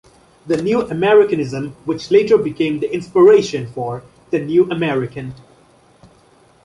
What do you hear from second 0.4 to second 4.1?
"The New Americanism", which later became the inspiration for